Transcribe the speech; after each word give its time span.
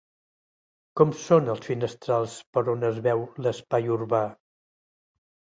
Com 1.01 1.11
són 1.23 1.51
els 1.53 1.67
finestrals 1.67 2.37
per 2.57 2.63
on 2.75 2.87
es 2.89 2.97
veu 3.09 3.21
l'espai 3.47 3.93
urbà? 3.99 4.23